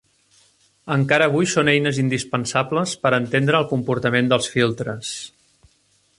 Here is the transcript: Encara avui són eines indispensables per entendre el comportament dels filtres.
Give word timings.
Encara 0.95 1.27
avui 1.31 1.49
són 1.51 1.69
eines 1.73 1.99
indispensables 2.05 2.95
per 3.05 3.13
entendre 3.19 3.61
el 3.61 3.69
comportament 3.75 4.33
dels 4.35 4.53
filtres. 4.57 5.13